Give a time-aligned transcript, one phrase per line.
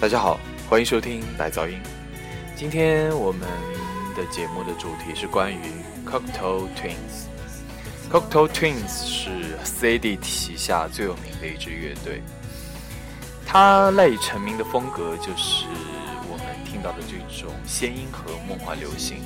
[0.00, 1.78] 大家好，欢迎收听白噪音。
[2.56, 3.42] 今天我们
[4.16, 5.60] 的节目的主题是关于
[6.06, 7.28] Cocktail Twins。
[8.10, 9.30] Cocktail Twins 是
[9.62, 12.22] CD 旗下最有名的一支乐队，
[13.44, 15.66] 它赖以成名的风格就是
[16.30, 19.18] 我们听到的这种仙音和梦幻流行。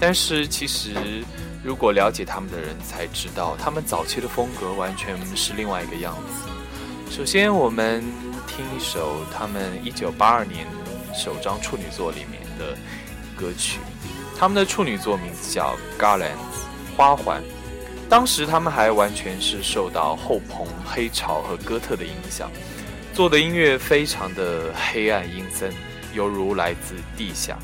[0.00, 1.22] 但是其实，
[1.62, 6.50] 如果了解他们的人才知道，他们早期的风格完全是另外一个样子。
[7.14, 8.02] 首先，我们。
[8.48, 10.66] 听一首他们一九八二年
[11.12, 12.76] 首张处女作里面的
[13.36, 13.80] 歌曲，
[14.36, 16.28] 他们的处女作名字叫《Garlands》
[16.96, 17.42] 花环。
[18.08, 22.48] 当时他们还完全是受到后朋、黑潮和哥特的影响，
[23.12, 25.72] 做的音乐非常的黑暗阴森，
[26.14, 27.58] 犹如来自地下。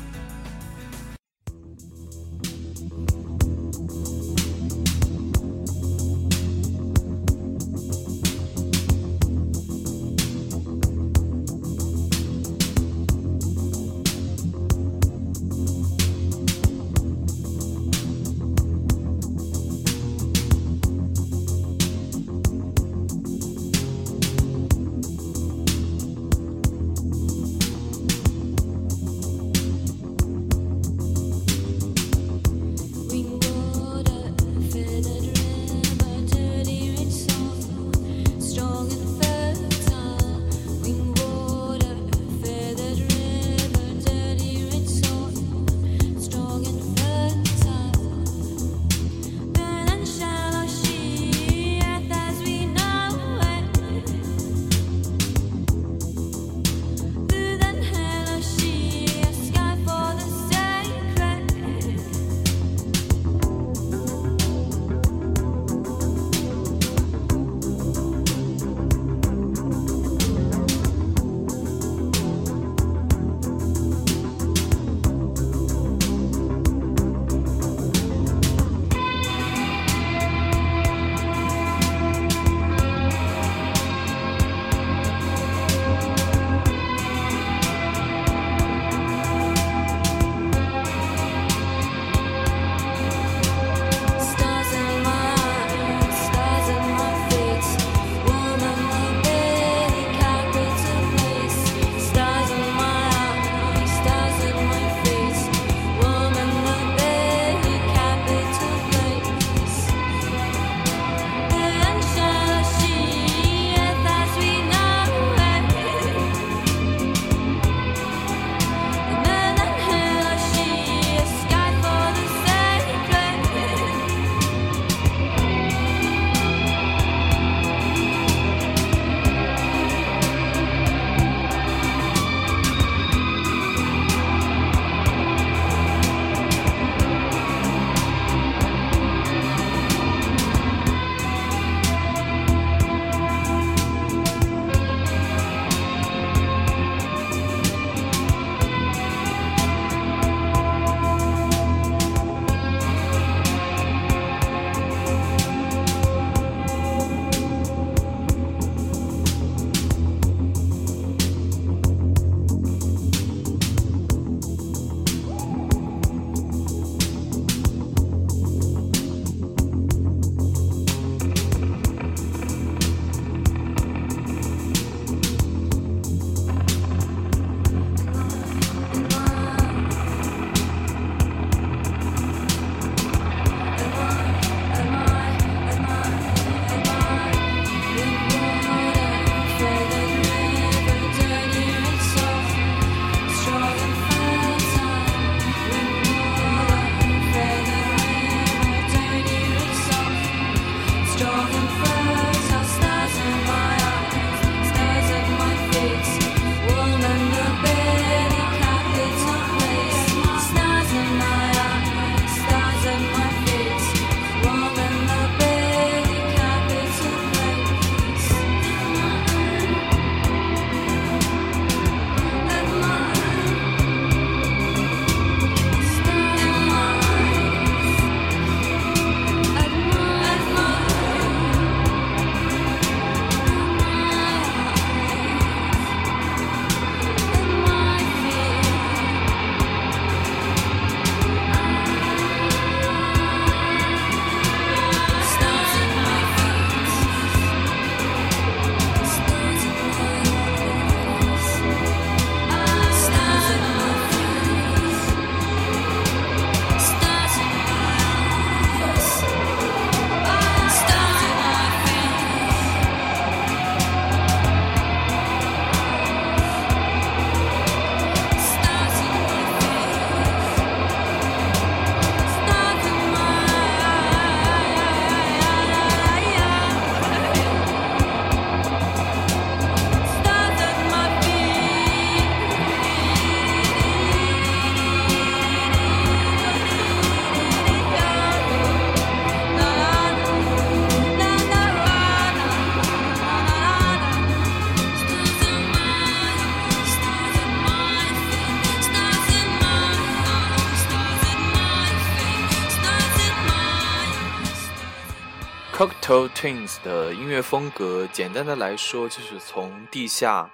[306.11, 310.53] Cocteau Twins 的音乐风格，简单的来说，就是从地下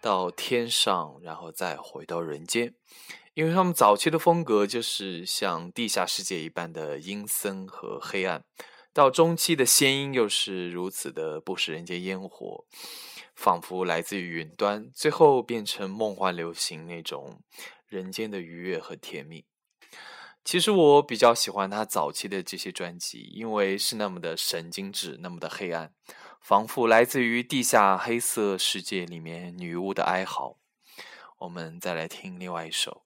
[0.00, 2.74] 到天上，然后再回到人间。
[3.34, 8.44] 因为他们早期的风格就是像地下世界一般的阴森和黑暗，
[8.92, 12.64] 到中期的仙音又是如此的不食人间烟火，
[13.36, 17.44] 仿佛来自于云端，最后变成梦幻流行那种
[17.86, 19.44] 人间的愉悦和甜蜜。
[20.46, 25.92] 其实我比较喜欢他早期的这些专辑，因为是那么的神经质，那么的黑暗，
[26.40, 30.56] 仿佛来自于地下黑色世界里面女巫的哀嚎。
[31.38, 33.05] 我们再来听另外一首。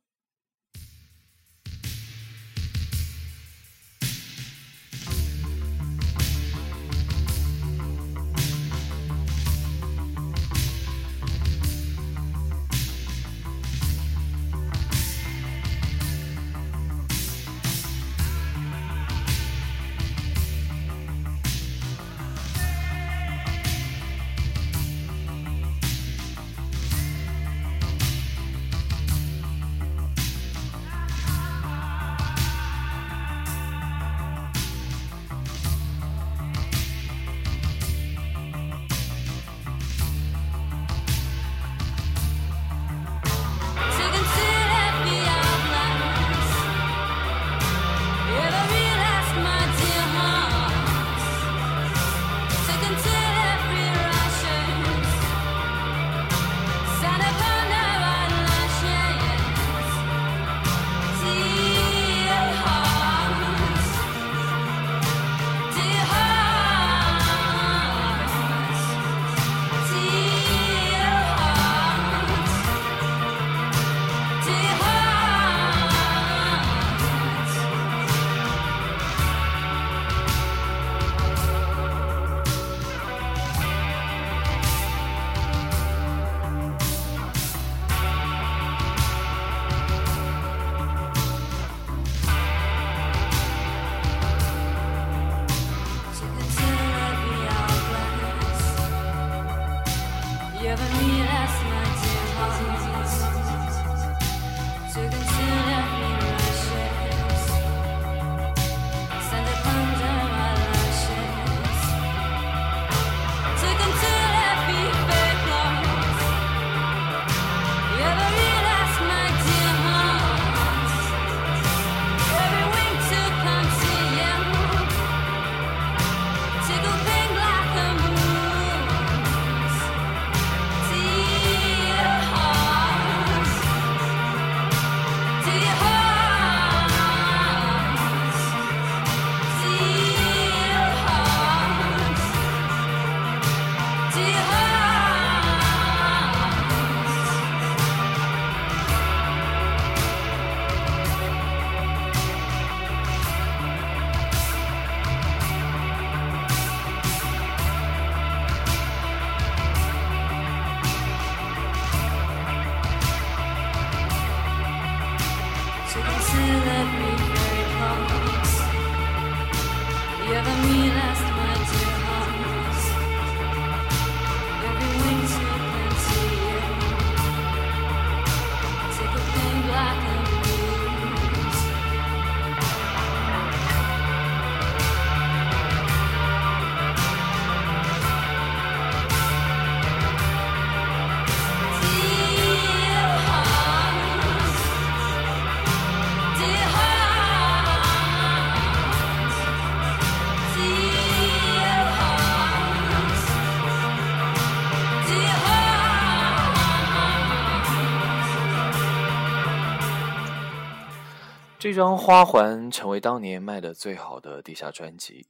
[211.72, 215.28] 这张花环成为当年卖的最好的地下专辑，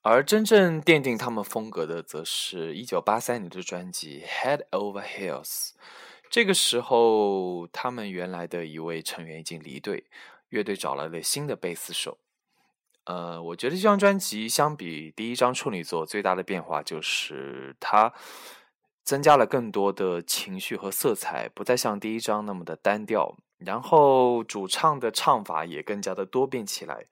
[0.00, 5.44] 而真正奠定他们风格的，则是一九八三年的专辑《Head Over Heels》。
[6.30, 10.04] 这个时候，他们原来的一位成员已经离队，
[10.48, 12.16] 乐队找来了新的贝斯手。
[13.04, 18.14] 呃，我觉得这张专辑相比第一张处女作最大的变化，就是它
[19.04, 23.36] 增加了更多的情绪和色彩，不再像第一张那么的单调。
[23.60, 27.06] 然后主唱的唱法也更加的多变起来，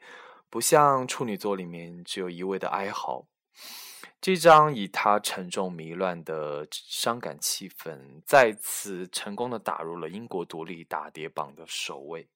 [0.50, 3.26] 不像处女座里面只有一味的哀嚎。
[4.21, 12.28] 这张以他沉重迷乱的伤感气氛，再次成功的打入了英国独立打碟榜的首位。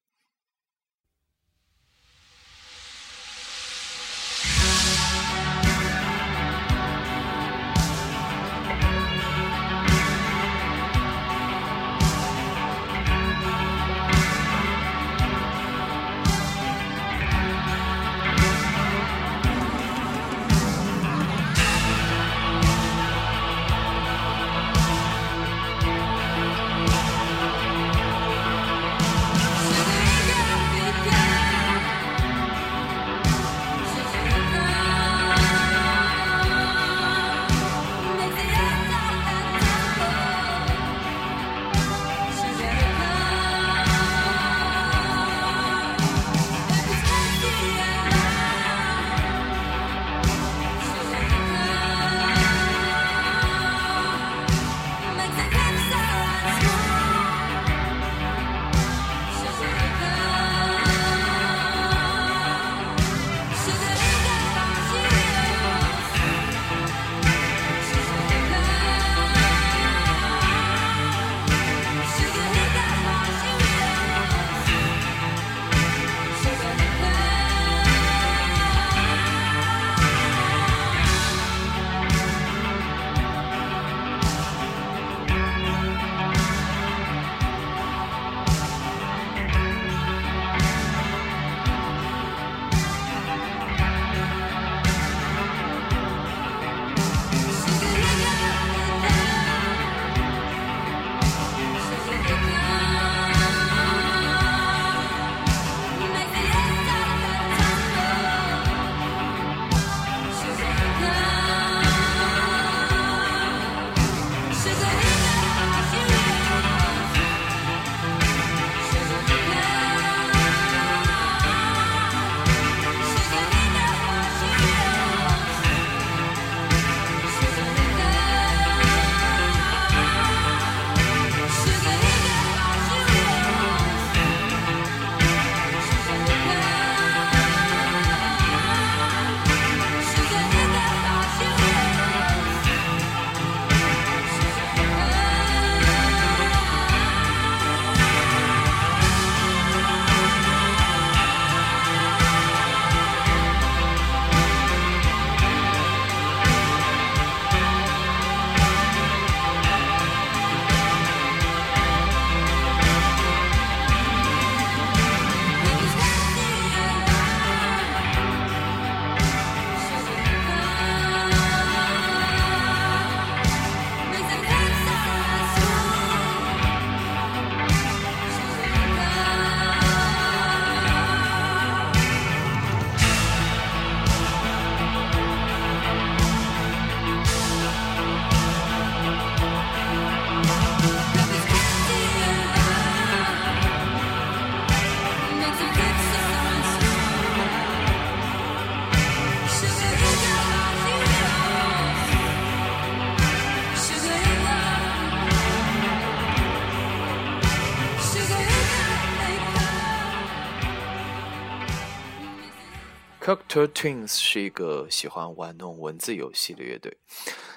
[213.53, 216.97] Two Twins 是一个喜欢玩弄文字游戏的乐队，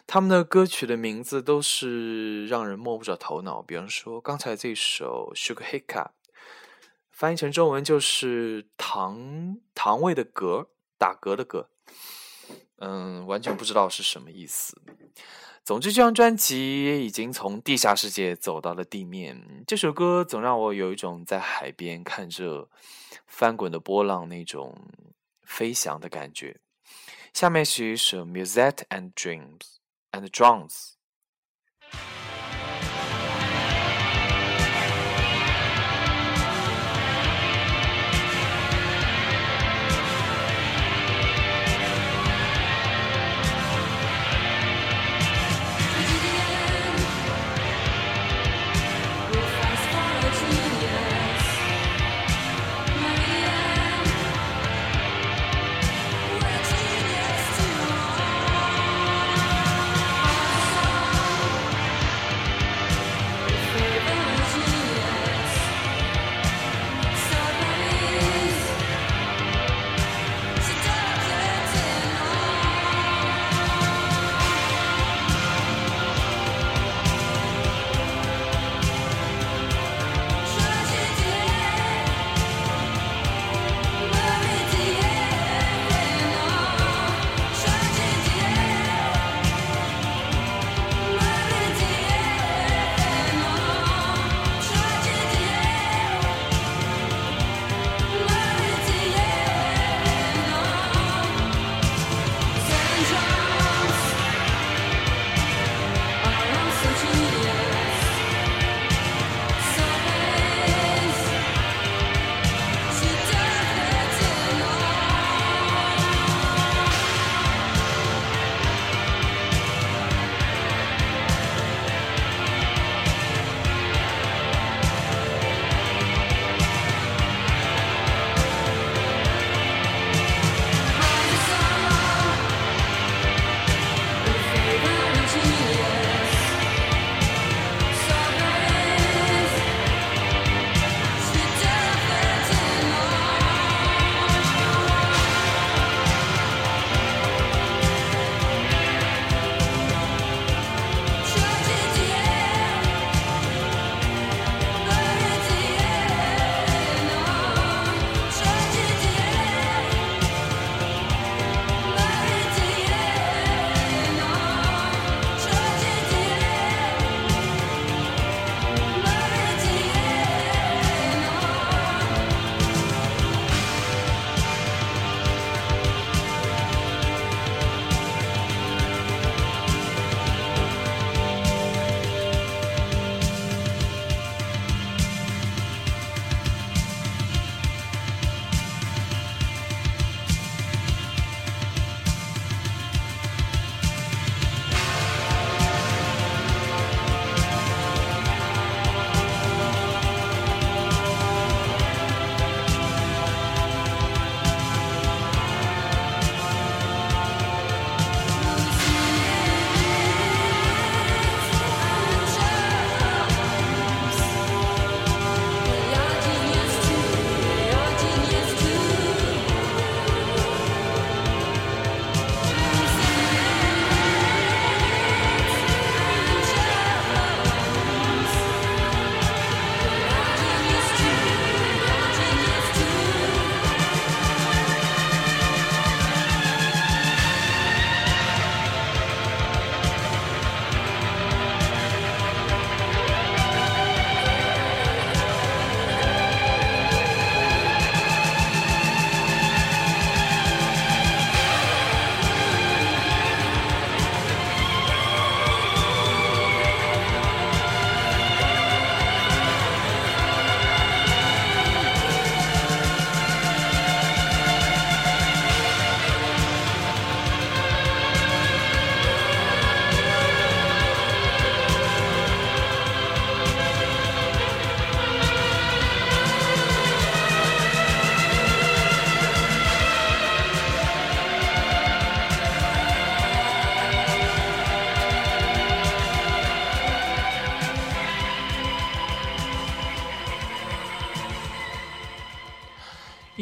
[0.06, 3.62] 他们的歌曲的名字都是让人摸不着头脑。
[3.62, 6.08] 比方说，刚才这首《Sugar Hiccup》，
[7.12, 10.68] 翻译成中文就是“糖糖味的嗝”，
[11.00, 11.68] 打嗝的嗝。
[12.80, 14.82] 嗯，完全不知道是什么意思。
[15.64, 19.64] 总之，这张专辑已经从地下世界走到了地面。
[19.66, 22.68] 这首歌总让我有一种在海边看着
[23.26, 24.78] 翻滚的波浪那种
[25.46, 26.60] 飞翔的感觉。
[27.34, 29.78] 下面是一首《Musette and Dreams
[30.12, 30.94] and Drums》。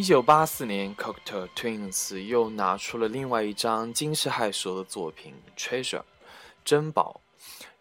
[0.04, 6.00] 一九八四年，Cocteau Twins 又拿出了另外一张惊世骇俗的作品《Treasure》
[6.66, 7.22] 珍宝。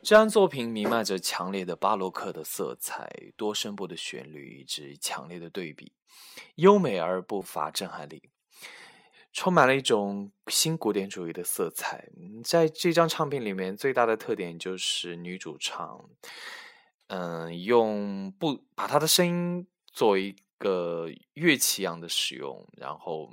[0.04, 5.90] 这张作品弥漫着强烈的巴洛克的色彩，多声部的旋律以及强烈的对比，
[6.54, 8.22] 优美而不乏震撼力，
[9.32, 12.08] 充满了一种新古典主义的色彩。
[12.44, 16.08] 在这张唱片里面，最大的特点就是女主唱，
[17.08, 20.37] 嗯，用不把她的声音作为。
[20.62, 23.29] 个乐器一样的使用，然后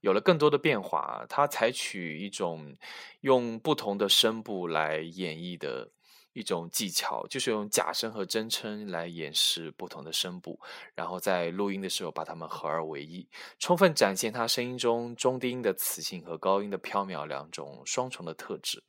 [0.00, 1.26] 有了更多的变化。
[1.28, 2.74] 他采取一种
[3.20, 5.90] 用不同的声部来演绎的
[6.32, 10.58] 一种技巧，就是用假声和真声来演示不同的声部，
[10.94, 18.82] 然后在录音的时候把它们合二为一，充分展现他声音中中低音的磁性和高音的飘渺两种双重的特质。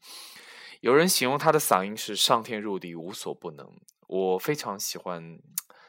[0.79, 3.69] 有人形容他的嗓音是上天入地无所不能，
[4.07, 5.37] 我非常喜欢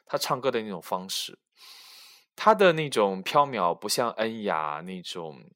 [0.07, 1.39] 他唱歌的那种方式。
[2.37, 5.51] 他的那种飘渺，不像恩雅那种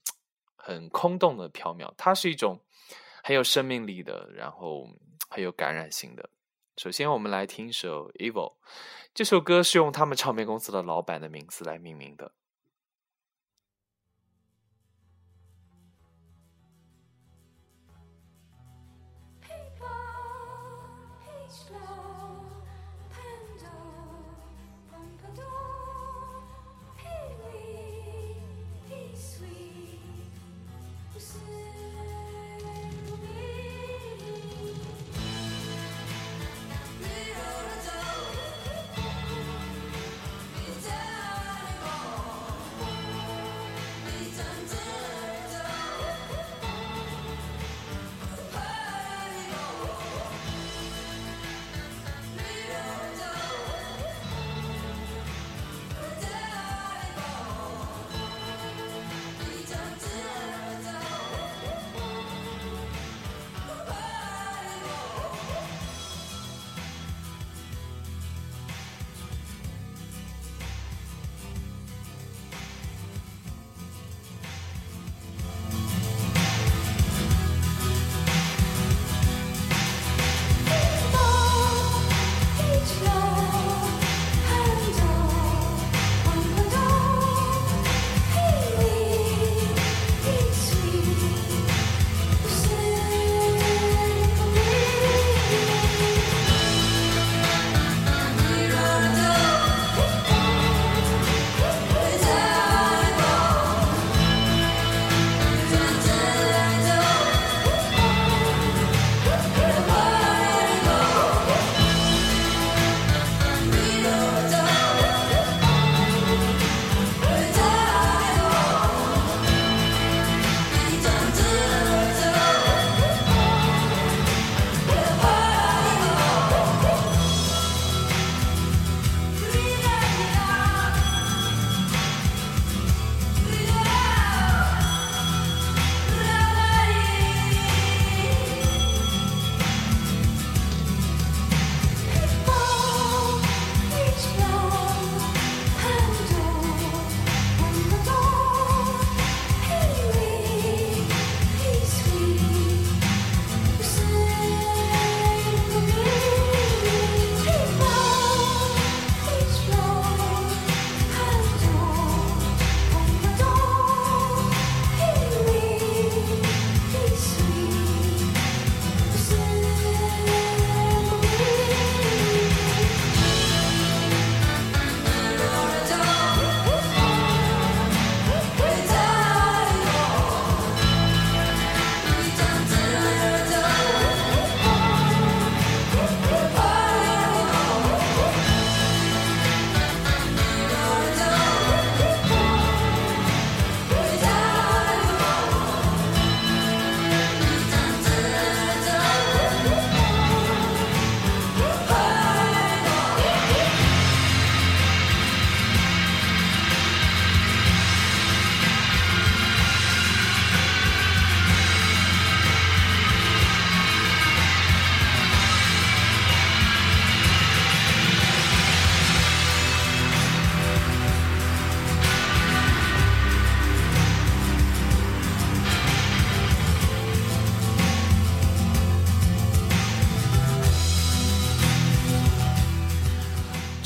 [0.56, 2.60] 很空洞的飘渺，它是一种
[3.22, 4.88] 很有生命力的，然后
[5.28, 6.30] 很有感染性的。
[6.76, 8.52] 首先，我们来听一首《Evil》，
[9.12, 12.32] 这首歌是用他们唱片公司的老板的名字来命名的。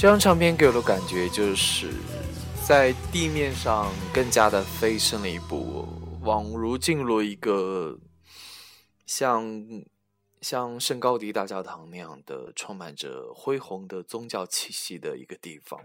[0.03, 1.93] 这张唱片给我的感觉就是
[2.67, 5.87] 在地面上更加的飞升了一步，
[6.25, 7.97] 宛如进入一个
[9.07, 9.65] 像
[10.41, 15.81] 像圣高迪大教堂那样的充满着恢宏的宗教气息的一个地方。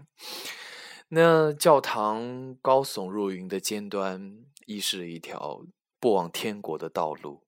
[1.10, 5.64] 那教堂高耸入云的尖端，亦是一条
[6.00, 7.44] 不往天国的道路。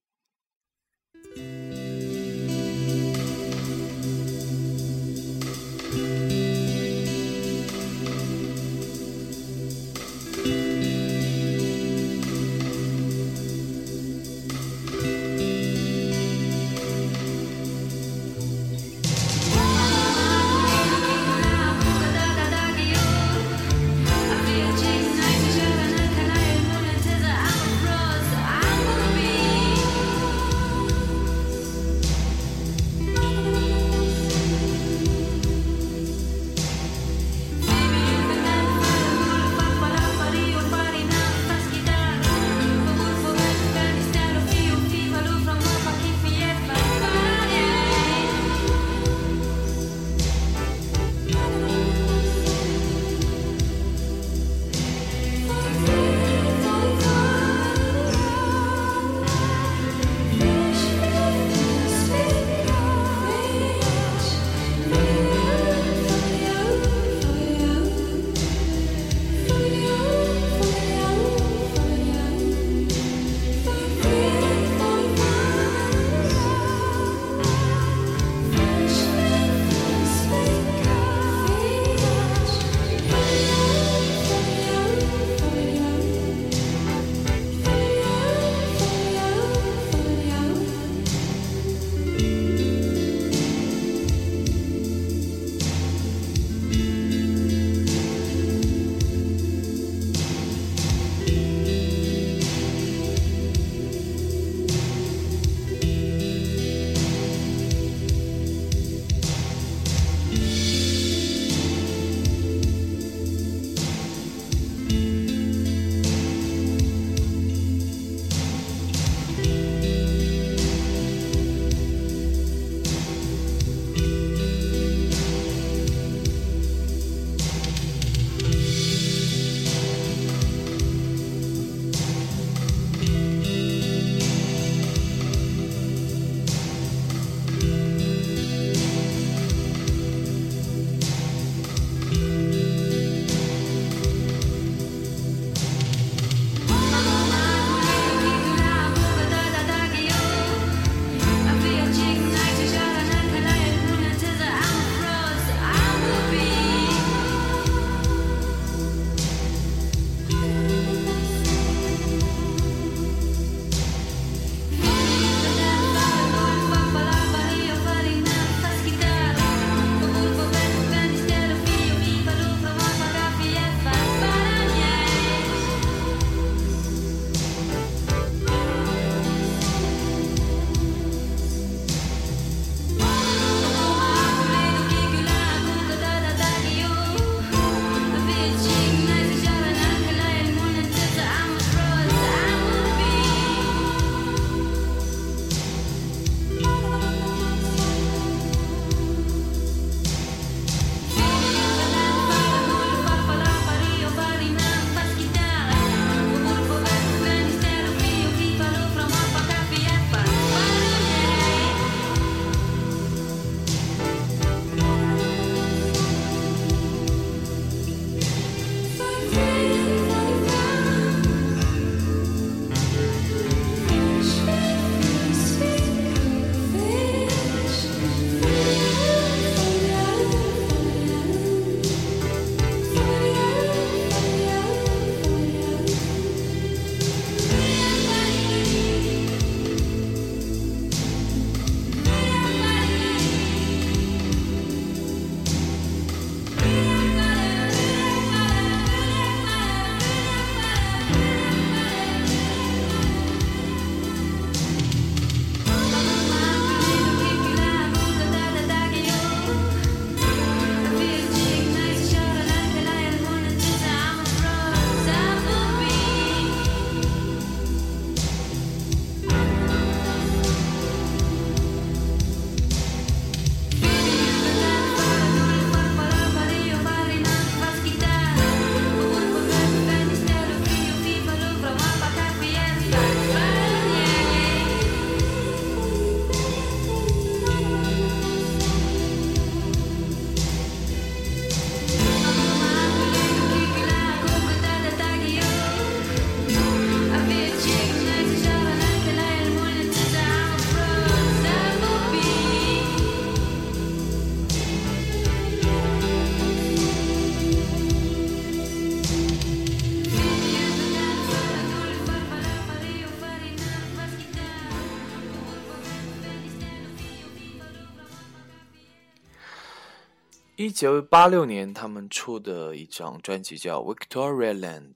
[320.60, 324.92] 一九八六年，他们出的一张专辑叫《Victoria Land》，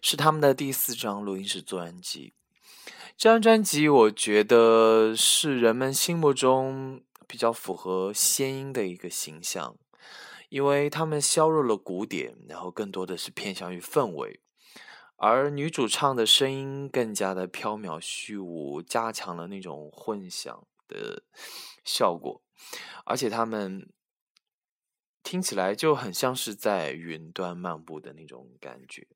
[0.00, 2.32] 是他们的第四张录音室专辑。
[3.14, 9.76] 这张专辑，我觉得是人们心目中比较符合仙音的一个形象，
[10.48, 14.40] 因为他们削弱了鼓点，然后更多的是偏向于氛围，
[15.16, 21.22] 而女主唱的声音更加的飘渺虚无，加强了那种混响的
[21.84, 22.40] 效果，
[23.04, 23.86] 而且他们
[25.24, 29.08] 听起来就很像是在云端漫步的那种感觉。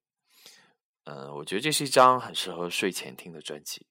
[1.04, 3.86] 嗯，我觉得这是一张很适合睡前听的专辑。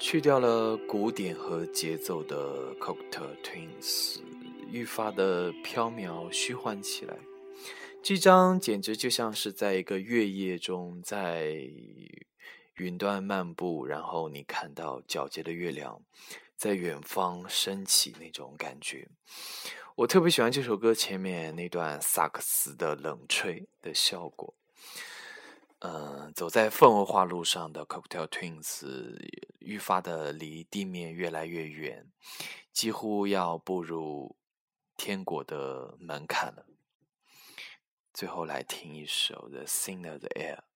[0.00, 4.18] 去掉了鼓点和节奏的 Cocteau Twins，
[4.70, 7.18] 愈发的飘渺虚幻起来。
[8.02, 11.68] 这张简直就像是在一个月夜中，在
[12.76, 16.00] 云端漫步，然后你看到皎洁的月亮
[16.56, 19.06] 在远方升起那种感觉。
[19.96, 24.54] 我特别喜欢这首歌前面那段萨克斯的冷吹的效果。
[25.80, 29.16] 嗯，走在氛围化路上的 Cocktail Twins
[29.60, 32.10] 愈发的离地面越来越远，
[32.72, 34.36] 几乎要步入
[34.96, 36.66] 天国的门槛了。
[38.12, 40.69] 最后来听一首 The Singer the Air。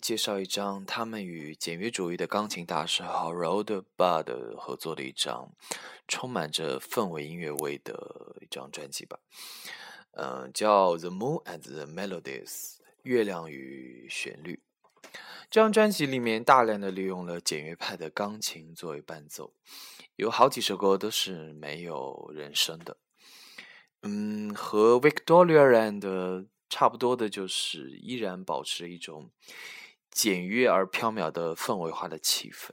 [0.00, 5.52] 介绍一张他们与简约主义的钢琴大师 Harold Bud 合作的一张
[6.06, 9.18] 充满着氛围音乐味的一张专辑吧，
[10.12, 12.48] 嗯，叫《The Moon and the Melodies》
[13.02, 14.60] 月亮与旋律。
[15.50, 19.52] 这张专辑里面大量的利用了简约派的钢琴作为伴奏，
[20.16, 22.96] 有好几首歌都是没有人声的。
[24.02, 29.30] 嗯，和 Victoria and 差不多的，就是依然保持一种
[30.16, 32.70] 简约而飘渺的氛围化的气氛。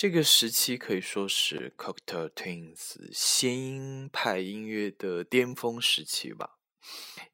[0.00, 6.56] 这个时期可以说是 Cocteau Twins 仙音派音乐的巅峰时期吧，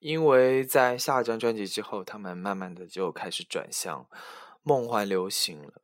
[0.01, 4.09] 因为在下一张专辑之后，他们慢慢的就开始转向
[4.65, 5.75] 梦幻流行了。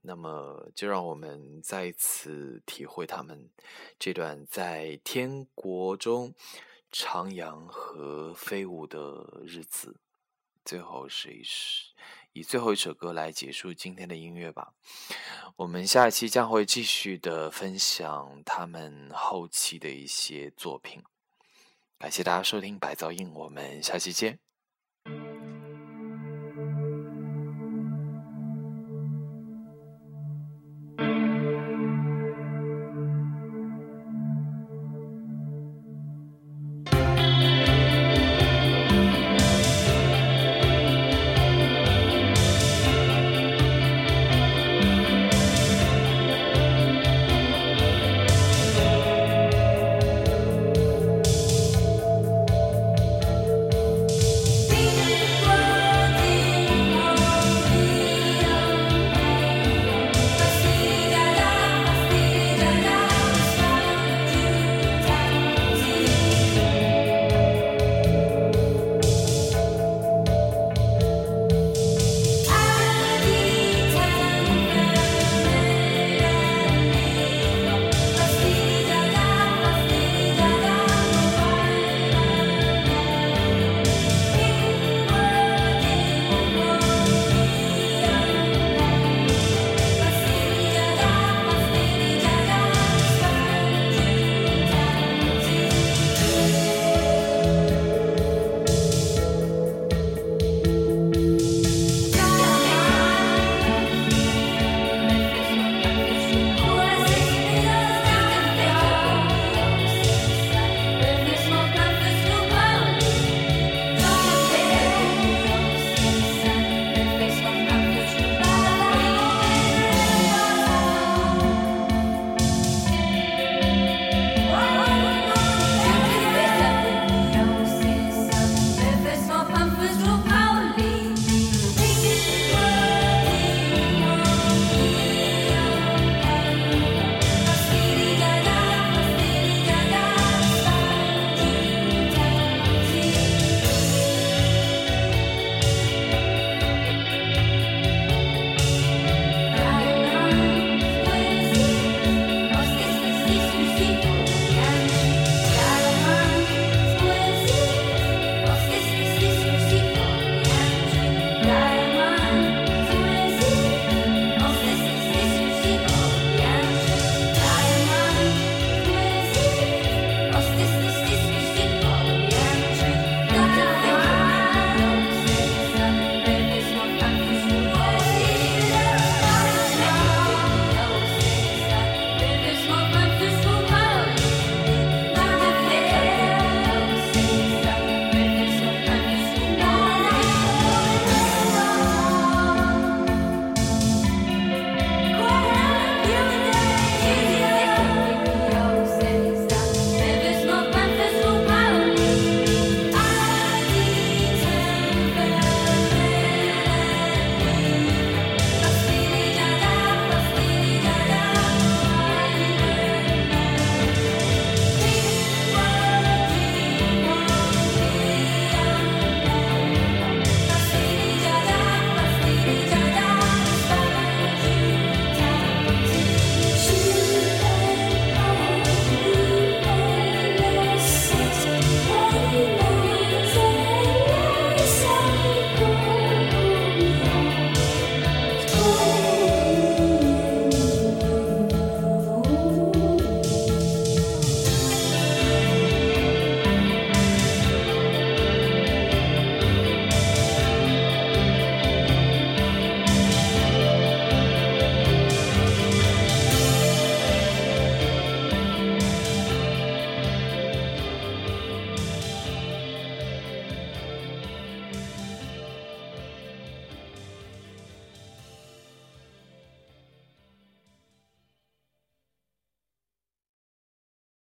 [0.00, 3.48] 那么，就让我们再一次体会他们
[3.96, 6.34] 这段在天国中
[6.90, 9.94] 徜徉和飞舞的日子。
[10.64, 11.92] 最后是一首。
[12.32, 14.72] 以最后一首歌来结束今天的音乐吧。
[15.56, 21.02] 我们下一期将会继续的分享他们后期的一些作品。
[21.98, 24.38] 感谢大家收听白噪音，我们下期见。